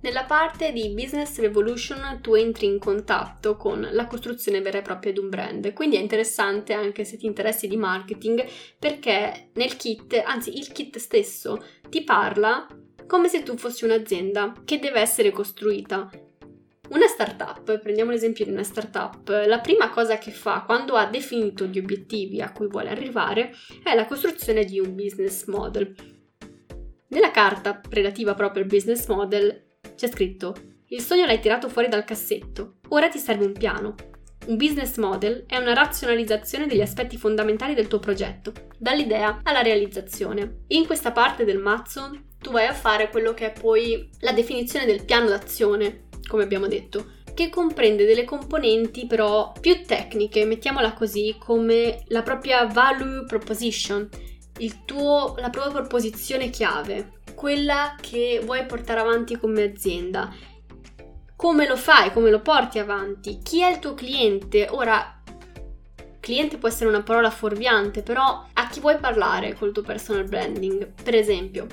[0.02, 5.12] Nella parte di Business Revolution tu entri in contatto con la costruzione vera e propria
[5.12, 8.42] di un brand, quindi è interessante anche se ti interessi di marketing
[8.78, 12.66] perché nel kit, anzi il kit stesso, ti parla
[13.06, 16.08] come se tu fossi un'azienda che deve essere costruita.
[16.88, 21.66] Una startup, prendiamo l'esempio di una startup, la prima cosa che fa quando ha definito
[21.66, 23.52] gli obiettivi a cui vuole arrivare
[23.84, 25.94] è la costruzione di un business model.
[27.08, 29.68] Nella carta relativa proprio al business model
[30.00, 30.54] c'è scritto
[30.92, 33.94] il sogno l'hai tirato fuori dal cassetto, ora ti serve un piano.
[34.46, 40.62] Un business model è una razionalizzazione degli aspetti fondamentali del tuo progetto, dall'idea alla realizzazione.
[40.68, 44.86] In questa parte del mazzo tu vai a fare quello che è poi la definizione
[44.86, 51.36] del piano d'azione, come abbiamo detto, che comprende delle componenti però più tecniche, mettiamola così,
[51.38, 54.08] come la propria value proposition,
[54.86, 60.30] tuo, la propria proposizione chiave, quella che vuoi portare avanti come azienda.
[61.34, 64.68] Come lo fai, come lo porti avanti, chi è il tuo cliente?
[64.70, 65.22] Ora,
[66.20, 70.92] cliente può essere una parola fuorviante, però a chi vuoi parlare col tuo personal branding?
[71.02, 71.66] Per esempio,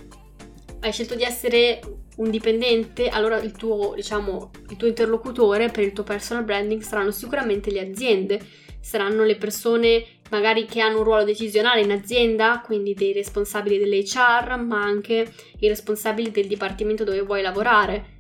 [0.80, 1.82] hai scelto di essere
[2.15, 7.12] un dipendente, allora il tuo, diciamo, il tuo interlocutore per il tuo personal branding saranno
[7.12, 8.39] sicuramente le aziende,
[8.88, 14.58] saranno le persone magari che hanno un ruolo decisionale in azienda, quindi dei responsabili dell'HR,
[14.65, 18.15] ma anche i responsabili del dipartimento dove vuoi lavorare.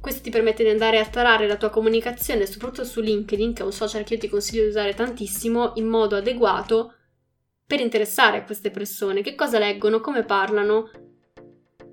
[0.00, 3.64] Questo ti permette di andare a tarare la tua comunicazione, soprattutto su LinkedIn, che è
[3.64, 6.94] un social che io ti consiglio di usare tantissimo, in modo adeguato
[7.66, 9.22] per interessare queste persone.
[9.22, 10.90] Che cosa leggono, come parlano,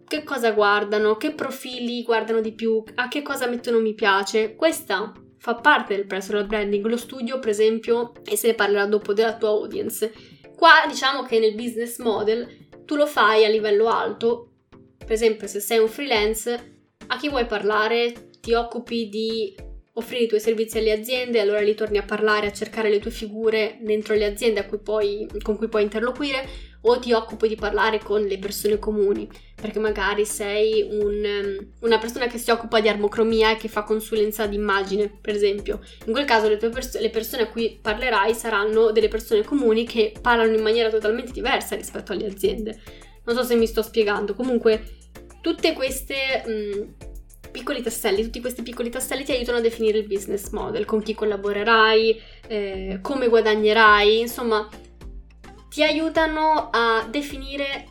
[0.05, 4.55] che cosa guardano, che profili guardano di più, a che cosa mettono mi piace.
[4.55, 9.13] Questa fa parte del personal branding, lo studio per esempio, e se ne parlerà dopo
[9.13, 10.11] della tua audience.
[10.55, 14.51] Qua diciamo che nel business model tu lo fai a livello alto,
[14.97, 18.29] per esempio se sei un freelance, a chi vuoi parlare?
[18.39, 19.55] Ti occupi di
[19.93, 23.11] offrire i tuoi servizi alle aziende, allora lì torni a parlare, a cercare le tue
[23.11, 26.47] figure dentro le aziende cui puoi, con cui puoi interloquire,
[26.81, 31.97] o ti occupi di parlare con le persone comuni, perché magari sei un, um, una
[31.97, 35.81] persona che si occupa di armocromia e che fa consulenza d'immagine, per esempio.
[36.05, 40.13] In quel caso le, pers- le persone a cui parlerai saranno delle persone comuni che
[40.21, 42.79] parlano in maniera totalmente diversa rispetto alle aziende.
[43.25, 44.83] Non so se mi sto spiegando, comunque
[45.41, 46.43] tutte queste...
[46.45, 46.95] Um,
[47.51, 51.15] piccoli tasselli, tutti questi piccoli tasselli ti aiutano a definire il business model, con chi
[51.15, 54.69] collaborerai, eh, come guadagnerai, insomma,
[55.69, 57.85] ti aiutano a definire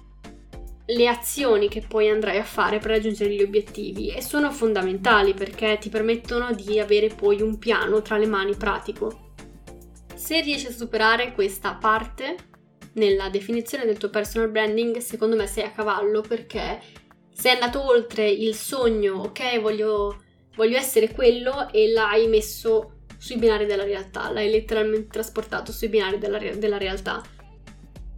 [0.90, 5.76] le azioni che poi andrai a fare per raggiungere gli obiettivi e sono fondamentali perché
[5.78, 9.26] ti permettono di avere poi un piano tra le mani pratico.
[10.14, 12.36] Se riesci a superare questa parte
[12.94, 16.80] nella definizione del tuo personal branding, secondo me sei a cavallo perché
[17.32, 20.22] sei andato oltre il sogno, ok, voglio,
[20.56, 26.18] voglio essere quello e l'hai messo sui binari della realtà, l'hai letteralmente trasportato sui binari
[26.18, 27.22] della, della realtà.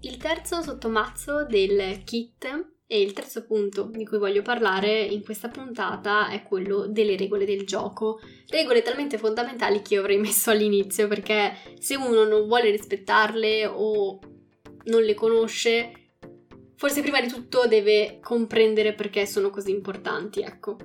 [0.03, 2.47] Il terzo sottomazzo del kit
[2.87, 7.45] e il terzo punto di cui voglio parlare in questa puntata è quello delle regole
[7.45, 8.19] del gioco.
[8.49, 14.19] Regole talmente fondamentali che io avrei messo all'inizio perché se uno non vuole rispettarle o
[14.85, 16.13] non le conosce,
[16.77, 20.79] forse prima di tutto deve comprendere perché sono così importanti, ecco.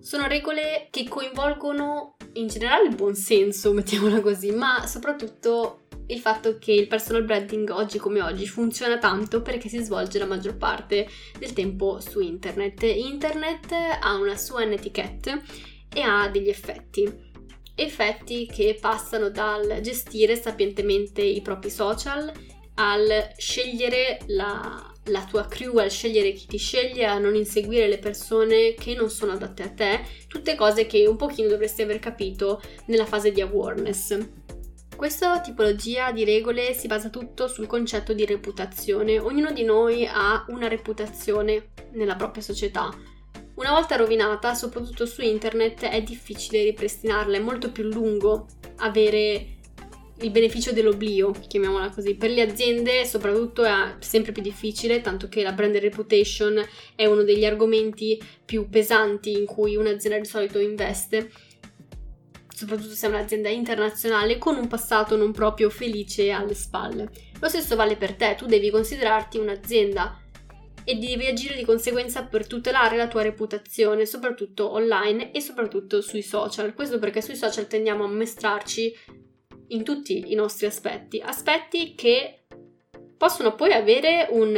[0.00, 6.58] Sono regole che coinvolgono in generale il buon senso, mettiamola così, ma soprattutto il fatto
[6.58, 11.06] che il personal branding oggi come oggi funziona tanto perché si svolge la maggior parte
[11.38, 12.82] del tempo su internet.
[12.82, 15.42] Internet ha una sua etiquette
[15.92, 17.26] e ha degli effetti.
[17.74, 22.32] Effetti che passano dal gestire sapientemente i propri social
[22.74, 27.98] al scegliere la, la tua crew, al scegliere chi ti sceglie, a non inseguire le
[27.98, 32.60] persone che non sono adatte a te, tutte cose che un pochino dovresti aver capito
[32.86, 34.18] nella fase di awareness.
[34.96, 39.20] Questa tipologia di regole si basa tutto sul concetto di reputazione.
[39.20, 42.92] Ognuno di noi ha una reputazione nella propria società.
[43.54, 48.46] Una volta rovinata, soprattutto su internet, è difficile ripristinarla, è molto più lungo
[48.78, 49.57] avere
[50.20, 52.14] il beneficio dell'oblio, chiamiamola così.
[52.14, 56.60] Per le aziende soprattutto è sempre più difficile, tanto che la brand reputation
[56.94, 61.30] è uno degli argomenti più pesanti in cui un'azienda di solito investe,
[62.52, 67.10] soprattutto se è un'azienda internazionale con un passato non proprio felice alle spalle.
[67.40, 70.20] Lo stesso vale per te, tu devi considerarti un'azienda
[70.82, 76.22] e devi agire di conseguenza per tutelare la tua reputazione, soprattutto online e soprattutto sui
[76.22, 76.74] social.
[76.74, 78.92] Questo perché sui social tendiamo a mostrarci
[79.68, 82.44] in tutti i nostri aspetti, aspetti che
[83.16, 84.56] possono poi avere un,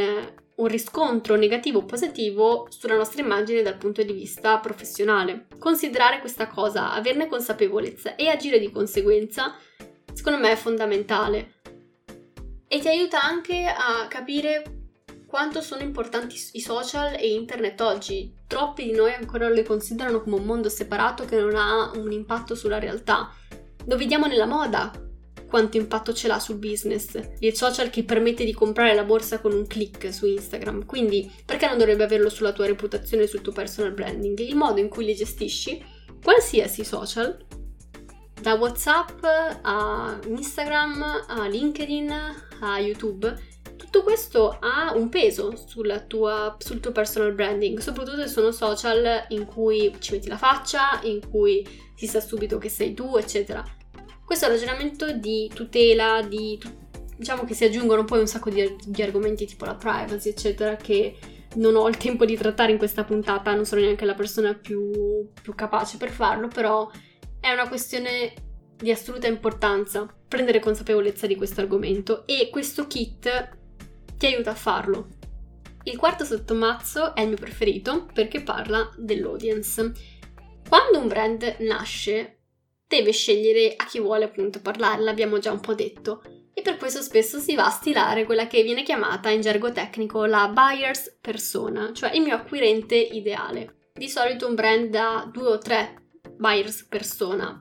[0.55, 5.47] un riscontro negativo o positivo sulla nostra immagine dal punto di vista professionale.
[5.57, 9.55] Considerare questa cosa, averne consapevolezza e agire di conseguenza,
[10.13, 11.53] secondo me è fondamentale.
[12.67, 14.79] E ti aiuta anche a capire
[15.31, 18.33] quanto sono importanti i social e internet oggi.
[18.47, 22.53] Troppi di noi ancora le considerano come un mondo separato che non ha un impatto
[22.53, 23.33] sulla realtà.
[23.85, 24.91] Lo vediamo nella moda,
[25.47, 27.19] quanto impatto ce l'ha sul business.
[27.39, 30.85] Il social che permette di comprare la borsa con un click su Instagram.
[30.85, 34.39] Quindi, perché non dovrebbe averlo sulla tua reputazione e sul tuo personal branding?
[34.39, 35.83] Il modo in cui li gestisci,
[36.23, 37.37] qualsiasi social,
[38.41, 39.23] da WhatsApp
[39.61, 42.11] a Instagram a LinkedIn
[42.61, 43.35] a YouTube,
[43.91, 45.53] tutto questo ha un peso
[46.07, 51.01] tua, sul tuo personal branding, soprattutto se sono social in cui ci metti la faccia,
[51.03, 53.61] in cui si sa subito che sei tu, eccetera.
[54.25, 56.57] Questo è un ragionamento di tutela, di,
[57.17, 61.17] diciamo che si aggiungono poi un sacco di, di argomenti tipo la privacy, eccetera, che
[61.55, 65.29] non ho il tempo di trattare in questa puntata, non sono neanche la persona più,
[65.41, 66.89] più capace per farlo, però
[67.41, 68.33] è una questione
[68.77, 73.59] di assoluta importanza prendere consapevolezza di questo argomento e questo kit
[74.21, 75.07] ti aiuta a farlo.
[75.85, 79.93] Il quarto sottomazzo è il mio preferito perché parla dell'audience.
[80.69, 82.41] Quando un brand nasce,
[82.87, 86.21] deve scegliere a chi vuole appunto parlare, l'abbiamo già un po' detto,
[86.53, 90.25] e per questo spesso si va a stilare quella che viene chiamata in gergo tecnico
[90.25, 93.89] la buyer's persona, cioè il mio acquirente ideale.
[93.91, 97.59] Di solito un brand ha due o tre buyer's persona.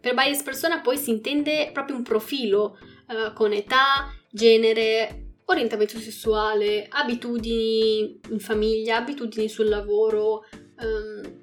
[0.00, 2.78] Per buyer's persona poi si intende proprio un profilo
[3.08, 5.21] eh, con età, genere,
[5.52, 10.44] orientamento sessuale, abitudini in famiglia, abitudini sul lavoro,
[10.80, 11.40] um,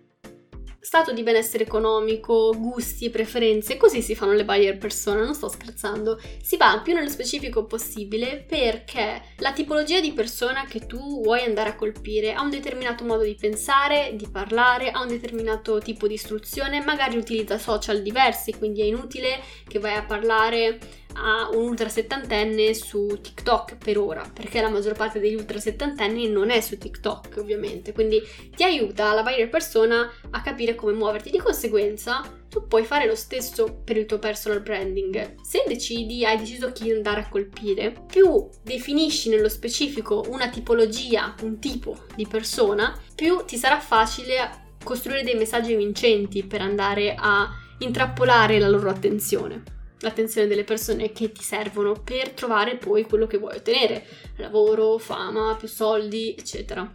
[0.90, 6.20] stato di benessere economico, gusti preferenze, così si fanno le buyer persona, non sto scherzando.
[6.42, 11.70] Si va più nello specifico possibile perché la tipologia di persona che tu vuoi andare
[11.70, 16.16] a colpire ha un determinato modo di pensare, di parlare, ha un determinato tipo di
[16.16, 20.80] istruzione, magari utilizza social diversi, quindi è inutile che vai a parlare
[21.14, 26.28] a un ultra settantenne su TikTok per ora, perché la maggior parte degli ultra settantenni
[26.28, 27.94] non è su TikTok, ovviamente.
[27.94, 28.22] Quindi
[28.56, 31.30] ti aiuta la buyer persona a capire come muoverti.
[31.30, 35.36] Di conseguenza, tu puoi fare lo stesso per il tuo personal branding.
[35.42, 41.60] Se decidi, hai deciso chi andare a colpire, più definisci nello specifico una tipologia, un
[41.60, 48.60] tipo di persona, più ti sarà facile costruire dei messaggi vincenti per andare a intrappolare
[48.60, 53.58] la loro attenzione l'attenzione delle persone che ti servono per trovare poi quello che vuoi
[53.58, 54.06] ottenere,
[54.38, 56.90] lavoro, fama, più soldi, eccetera.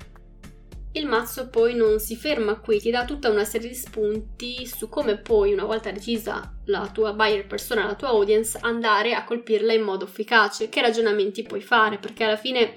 [0.97, 4.89] Il mazzo poi non si ferma qui, ti dà tutta una serie di spunti su
[4.89, 9.73] come poi, una volta decisa la tua buyer persona, la tua audience, andare a colpirla
[9.73, 12.77] in modo efficace, che ragionamenti puoi fare, perché alla fine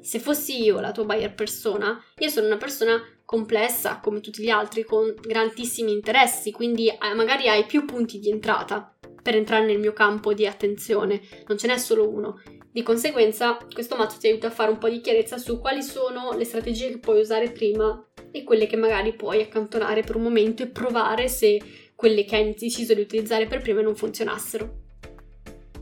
[0.00, 4.50] se fossi io la tua buyer persona, io sono una persona complessa come tutti gli
[4.50, 8.91] altri, con grandissimi interessi, quindi eh, magari hai più punti di entrata
[9.22, 12.40] per entrare nel mio campo di attenzione, non ce n'è solo uno.
[12.72, 16.32] Di conseguenza, questo mazzo ti aiuta a fare un po' di chiarezza su quali sono
[16.32, 20.62] le strategie che puoi usare prima e quelle che magari puoi accantonare per un momento
[20.62, 21.60] e provare se
[21.94, 24.80] quelle che hai deciso di utilizzare per prima non funzionassero.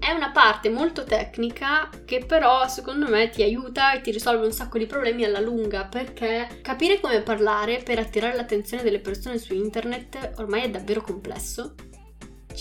[0.01, 4.53] È una parte molto tecnica che però secondo me ti aiuta e ti risolve un
[4.53, 9.55] sacco di problemi alla lunga perché capire come parlare per attirare l'attenzione delle persone su
[9.55, 11.75] internet ormai è davvero complesso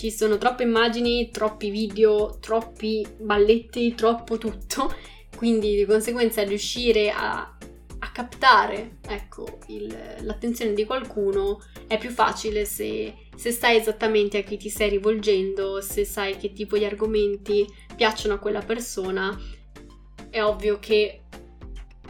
[0.00, 4.94] ci sono troppe immagini, troppi video, troppi balletti, troppo tutto,
[5.36, 12.64] quindi di conseguenza riuscire a, a captare ecco, il, l'attenzione di qualcuno è più facile
[12.64, 17.66] se, se sai esattamente a chi ti stai rivolgendo, se sai che tipo di argomenti
[17.94, 19.38] piacciono a quella persona,
[20.30, 21.24] è ovvio che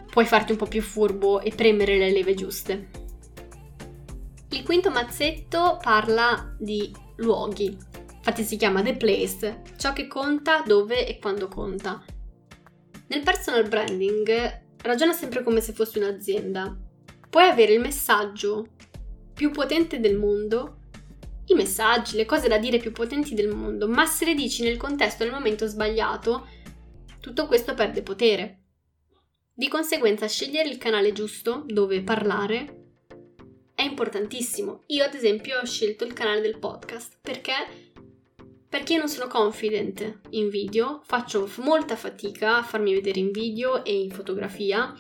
[0.09, 2.91] puoi farti un po' più furbo e premere le leve giuste.
[4.51, 7.77] Il quinto mazzetto parla di luoghi.
[8.17, 12.05] Infatti si chiama The Place, ciò che conta, dove e quando conta.
[13.09, 16.77] Nel personal branding ragiona sempre come se fosse un'azienda.
[17.29, 18.67] Puoi avere il messaggio
[19.33, 20.77] più potente del mondo,
[21.47, 24.77] i messaggi, le cose da dire più potenti del mondo, ma se le dici nel
[24.77, 26.47] contesto nel momento sbagliato,
[27.21, 28.59] tutto questo perde potere.
[29.53, 32.80] Di conseguenza, scegliere il canale giusto dove parlare
[33.81, 34.83] è importantissimo.
[34.89, 37.89] Io ad esempio ho scelto il canale del podcast perché
[38.69, 43.99] perché non sono confident in video, faccio molta fatica a farmi vedere in video e
[44.01, 44.95] in fotografia.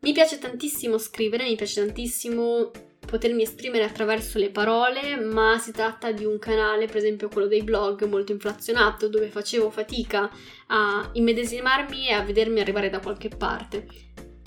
[0.00, 2.72] Mi piace tantissimo scrivere, mi piace tantissimo
[3.06, 7.62] potermi esprimere attraverso le parole, ma si tratta di un canale, per esempio quello dei
[7.62, 10.28] blog, molto inflazionato, dove facevo fatica
[10.68, 13.86] a immedesimarmi e a vedermi arrivare da qualche parte.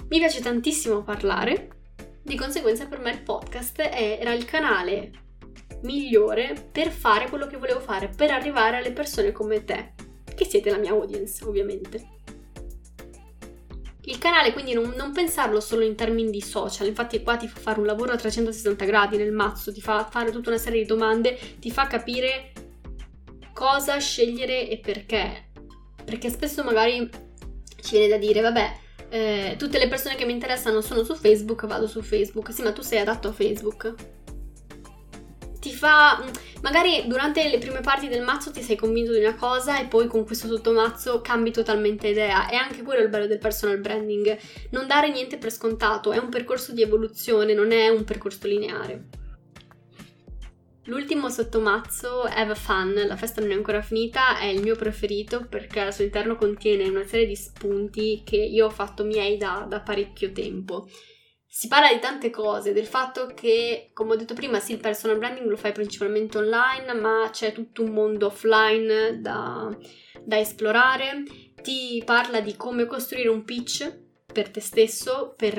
[0.10, 1.76] Mi piace tantissimo parlare,
[2.28, 5.11] di conseguenza per me il podcast era il canale
[5.84, 9.93] migliore per fare quello che volevo fare, per arrivare alle persone come te,
[10.36, 12.15] che siete la mia audience ovviamente.
[14.01, 17.59] Il canale quindi non, non, pensarlo solo in termini di social, infatti qua ti fa
[17.59, 20.88] fare un lavoro a 360 gradi nel mazzo, ti fa fare tutta una serie di
[20.88, 22.51] domande, ti fa capire
[23.53, 25.45] cosa scegliere e perché.
[26.03, 27.09] Perché spesso magari
[27.82, 31.66] ci viene da dire, vabbè, eh, tutte le persone che mi interessano sono su Facebook,
[31.66, 32.53] vado su Facebook.
[32.53, 33.93] Sì, ma tu sei adatto a Facebook.
[35.60, 36.24] Ti fa.
[36.62, 40.08] Magari durante le prime parti del mazzo ti sei convinto di una cosa e poi
[40.08, 42.47] con questo sottomazzo cambi totalmente idea.
[42.47, 44.38] È anche quello il bello del personal branding.
[44.72, 49.26] Non dare niente per scontato, è un percorso di evoluzione, non è un percorso lineare.
[50.88, 55.82] L'ultimo sottomazzo, Have Fun, la festa non è ancora finita, è il mio preferito perché
[55.82, 59.82] al suo interno contiene una serie di spunti che io ho fatto miei da, da
[59.82, 60.88] parecchio tempo.
[61.46, 65.18] Si parla di tante cose, del fatto che, come ho detto prima, sì, il personal
[65.18, 69.70] branding lo fai principalmente online, ma c'è tutto un mondo offline da,
[70.24, 71.24] da esplorare.
[71.62, 75.58] Ti parla di come costruire un pitch per te stesso, per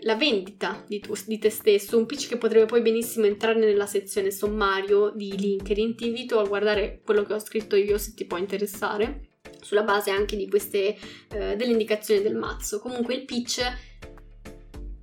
[0.00, 3.86] la vendita di, tu, di, te stesso, un pitch che potrebbe poi benissimo entrare nella
[3.86, 5.96] sezione sommario di LinkedIn.
[5.96, 9.28] Ti invito a guardare quello che ho scritto io se ti può interessare,
[9.60, 10.96] sulla base anche di queste
[11.32, 12.78] eh, delle indicazioni del mazzo.
[12.80, 13.60] Comunque il pitch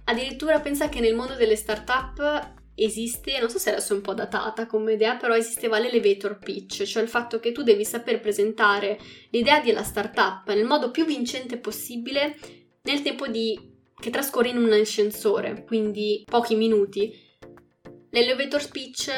[0.06, 4.14] addirittura pensa che nel mondo delle startup esiste, non so se adesso è un po'
[4.14, 9.00] datata come idea, però esisteva l'elevator pitch, cioè il fatto che tu devi saper presentare
[9.32, 12.38] l'idea della startup nel modo più vincente possibile
[12.84, 17.12] nel tempo di che trascorre in un ascensore, quindi pochi minuti.
[18.12, 19.10] L'elevator speech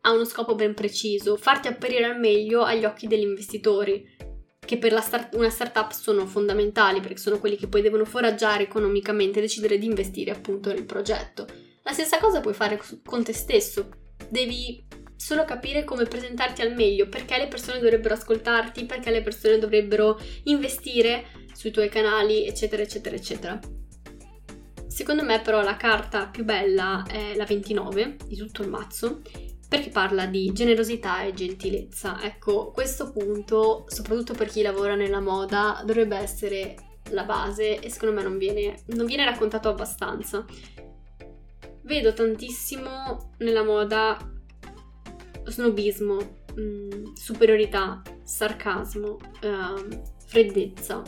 [0.00, 4.04] ha uno scopo ben preciso, farti apparire al meglio agli occhi degli investitori,
[4.58, 9.38] che per start- una startup sono fondamentali perché sono quelli che poi devono foraggiare economicamente
[9.38, 11.46] e decidere di investire appunto nel progetto.
[11.82, 13.90] La stessa cosa puoi fare con te stesso,
[14.28, 14.84] devi
[15.16, 20.18] solo capire come presentarti al meglio, perché le persone dovrebbero ascoltarti, perché le persone dovrebbero
[20.44, 23.60] investire sui tuoi canali, eccetera, eccetera, eccetera.
[24.92, 29.22] Secondo me però la carta più bella è la 29 di tutto il mazzo
[29.66, 32.20] perché parla di generosità e gentilezza.
[32.22, 36.74] Ecco, questo punto, soprattutto per chi lavora nella moda, dovrebbe essere
[37.08, 40.44] la base e secondo me non viene, non viene raccontato abbastanza.
[41.84, 44.18] Vedo tantissimo nella moda
[45.46, 46.16] snobismo,
[46.54, 51.02] mh, mm, superiorità, sarcasmo, uh, freddezza,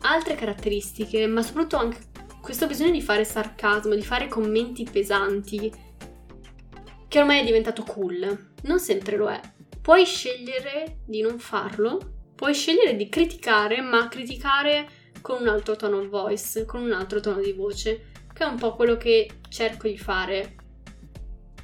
[0.00, 2.08] altre caratteristiche, ma soprattutto anche
[2.40, 5.72] questo bisogno di fare sarcasmo, di fare commenti pesanti,
[7.06, 8.52] che ormai è diventato cool.
[8.62, 9.40] Non sempre lo è.
[9.80, 11.98] Puoi scegliere di non farlo,
[12.34, 14.88] puoi scegliere di criticare, ma criticare
[15.20, 18.56] con un altro tono of voice, con un altro tono di voce, che è un
[18.56, 20.54] po' quello che cerco di fare.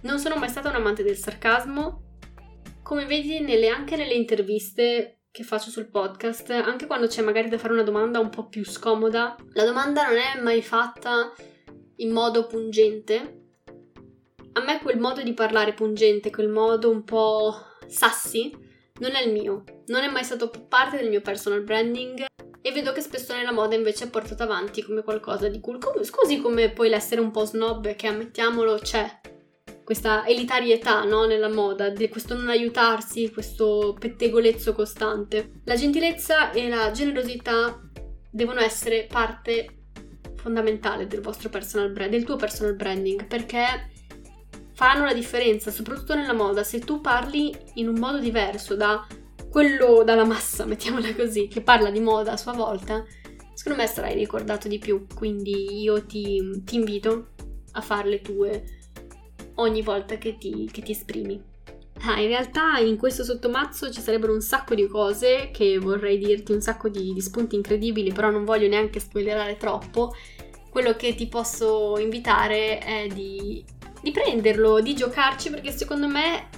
[0.03, 2.03] Non sono mai stata un amante del sarcasmo.
[2.83, 7.59] Come vedi, nelle, anche nelle interviste che faccio sul podcast, anche quando c'è magari da
[7.59, 11.31] fare una domanda un po' più scomoda, la domanda non è mai fatta
[11.97, 13.43] in modo pungente.
[14.53, 17.55] A me quel modo di parlare pungente, quel modo un po'
[17.87, 18.51] sassi,
[18.99, 19.65] non è il mio.
[19.89, 22.25] Non è mai stato parte del mio personal branding
[22.63, 25.79] e vedo che spesso nella moda invece è portato avanti come qualcosa di cool.
[25.79, 29.21] Così come poi l'essere un po' snob, che ammettiamolo c'è,
[29.87, 35.61] questa elitarietà no, nella moda, questo non aiutarsi, questo pettegolezzo costante.
[35.63, 37.81] La gentilezza e la generosità
[38.29, 39.83] devono essere parte
[40.35, 43.93] fondamentale del vostro personal brand, del tuo personal branding, perché
[44.75, 46.65] faranno la differenza, soprattutto nella moda.
[46.65, 49.07] Se tu parli in un modo diverso da
[49.49, 53.05] quello dalla massa, mettiamola così, che parla di moda a sua volta,
[53.55, 55.07] secondo me sarai ricordato di più.
[55.15, 57.35] Quindi io ti, ti invito
[57.71, 58.76] a fare le tue
[59.57, 61.55] ogni volta che ti, che ti esprimi.
[62.03, 66.53] Ah, in realtà in questo sottomazzo ci sarebbero un sacco di cose che vorrei dirti,
[66.53, 70.15] un sacco di, di spunti incredibili, però non voglio neanche spoilerare troppo.
[70.71, 73.65] Quello che ti posso invitare è di,
[74.03, 76.49] di prenderlo, di giocarci, perché secondo me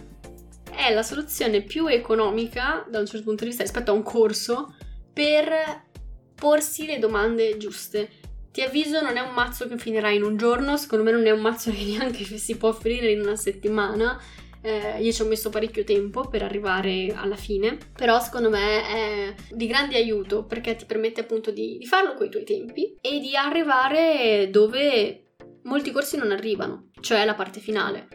[0.73, 4.75] è la soluzione più economica da un certo punto di vista rispetto a un corso
[5.13, 5.87] per
[6.35, 8.11] porsi le domande giuste.
[8.51, 11.31] Ti avviso, non è un mazzo che finirà in un giorno, secondo me non è
[11.31, 14.21] un mazzo che neanche si può finire in una settimana.
[14.61, 19.35] Eh, io ci ho messo parecchio tempo per arrivare alla fine, però secondo me è
[19.51, 23.37] di grande aiuto perché ti permette appunto di, di farlo coi tuoi tempi e di
[23.37, 28.09] arrivare dove molti corsi non arrivano, cioè la parte finale.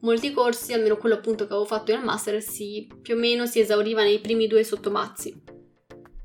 [0.00, 3.60] Molti corsi, almeno quello appunto che avevo fatto io master, si, più o meno si
[3.60, 5.53] esauriva nei primi due sottomazzi.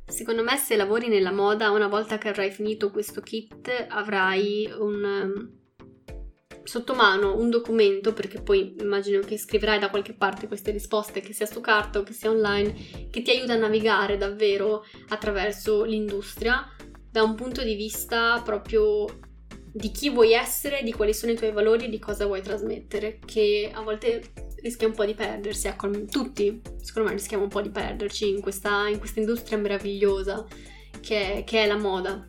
[0.10, 5.04] Secondo me se lavori nella moda, una volta che avrai finito questo kit, avrai un
[5.04, 5.60] um,
[6.64, 11.34] sotto mano un documento, perché poi immagino che scriverai da qualche parte queste risposte, che
[11.34, 16.68] sia su carta o che sia online, che ti aiuta a navigare davvero attraverso l'industria
[17.12, 19.06] da un punto di vista proprio
[19.72, 23.20] di chi vuoi essere, di quali sono i tuoi valori e di cosa vuoi trasmettere,
[23.26, 27.62] che a volte rischia un po' di perdersi, ecco, tutti secondo me rischiamo un po'
[27.62, 30.46] di perderci in questa, in questa industria meravigliosa
[31.00, 32.28] che, che è la moda.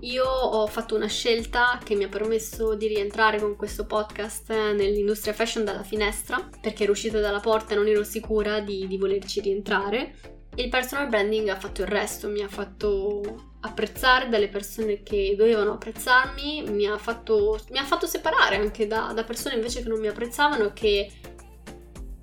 [0.00, 5.32] Io ho fatto una scelta che mi ha permesso di rientrare con questo podcast nell'industria
[5.32, 9.40] fashion dalla finestra, perché ero uscita dalla porta e non ero sicura di, di volerci
[9.40, 10.41] rientrare.
[10.56, 15.72] Il personal branding ha fatto il resto, mi ha fatto apprezzare dalle persone che dovevano
[15.72, 20.00] apprezzarmi, mi ha fatto, mi ha fatto separare anche da, da, persone invece che non
[20.00, 21.10] mi apprezzavano che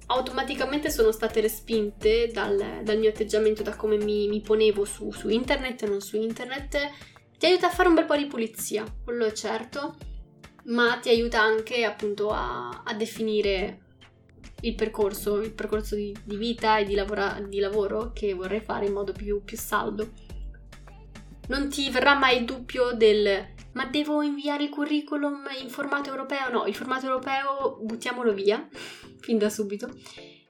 [0.07, 5.29] automaticamente sono state respinte dal, dal mio atteggiamento, da come mi, mi ponevo su, su,
[5.29, 6.77] internet e non su internet.
[7.37, 9.95] Ti aiuta a fare un bel po' di pulizia, quello è certo,
[10.65, 13.87] ma ti aiuta anche appunto a, a definire
[14.61, 18.85] il percorso, il percorso di, di vita e di, lavora, di, lavoro che vorrei fare
[18.85, 20.11] in modo più, più saldo
[21.47, 26.49] non ti verrà mai il dubbio del ma devo inviare il curriculum in formato europeo?
[26.49, 28.67] No, il formato europeo buttiamolo via
[29.19, 29.89] fin da subito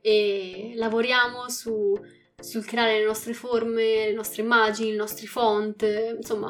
[0.01, 1.93] e lavoriamo su,
[2.39, 5.85] sul creare le nostre forme, le nostre immagini, i nostri font,
[6.15, 6.49] insomma,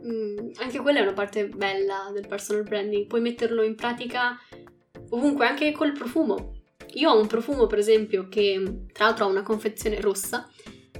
[0.00, 3.06] mh, mm, anche quella è una parte bella del personal branding.
[3.06, 4.36] Puoi metterlo in pratica
[5.10, 6.56] ovunque, anche col profumo.
[6.94, 10.48] Io ho un profumo, per esempio, che tra l'altro ha una confezione rossa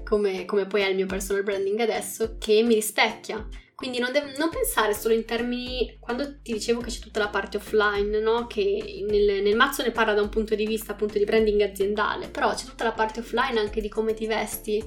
[0.05, 3.47] come, come poi è il mio personal branding adesso, che mi rispecchia.
[3.75, 7.29] Quindi non, dev- non, pensare solo in termini, quando ti dicevo che c'è tutta la
[7.29, 8.49] parte offline, no?
[8.49, 12.27] che nel, nel, mazzo ne parla da un punto di vista appunto di branding aziendale,
[12.27, 14.83] però c'è tutta la parte offline anche di come ti vesti,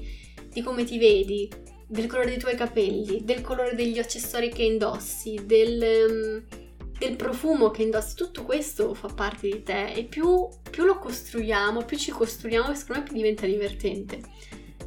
[0.46, 1.48] di come ti vedi,
[1.88, 6.61] del colore dei tuoi capelli, del colore degli accessori che indossi, del, um,
[7.06, 11.84] del profumo che indossi, tutto questo fa parte di te e più, più lo costruiamo,
[11.84, 14.20] più ci costruiamo, secondo me più diventa divertente.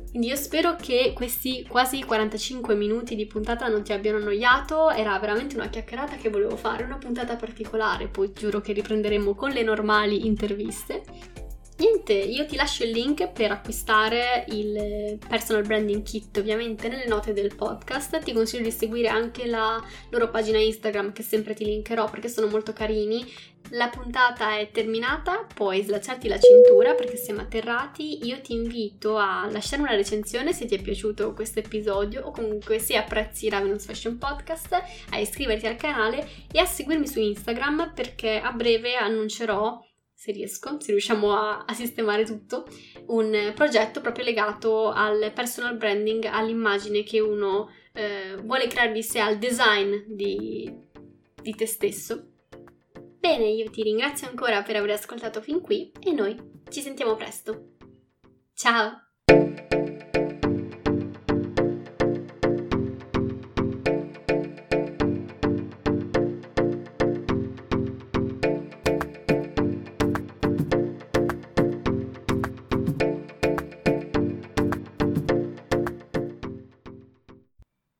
[0.10, 5.20] Quindi io spero che questi quasi 45 minuti di puntata non ti abbiano annoiato, era
[5.20, 9.64] veramente una chiacchierata che volevo fare, una puntata particolare, poi giuro che riprenderemo con le
[9.64, 11.04] normali interviste.
[11.78, 17.34] Niente, io ti lascio il link per acquistare il personal branding kit ovviamente nelle note
[17.34, 18.18] del podcast.
[18.24, 22.48] Ti consiglio di seguire anche la loro pagina Instagram che sempre ti linkerò perché sono
[22.48, 23.30] molto carini.
[23.72, 28.26] La puntata è terminata, puoi slacciarti la cintura perché siamo atterrati.
[28.26, 32.80] Io ti invito a lasciare una recensione se ti è piaciuto questo episodio o comunque
[32.80, 38.40] se apprezzi Ravenous Fashion Podcast, a iscriverti al canale e a seguirmi su Instagram perché
[38.40, 39.85] a breve annuncerò
[40.26, 42.66] se riesco, se riusciamo a, a, sistemare tutto,
[43.08, 49.20] un progetto proprio legato al personal branding, all'immagine che uno eh, vuole creare di sé,
[49.20, 50.68] al design di,
[51.40, 52.32] di te stesso.
[53.20, 56.36] Bene, io ti ringrazio ancora per aver ascoltato fin qui e noi
[56.70, 57.74] ci sentiamo presto.
[58.56, 59.04] Ciao!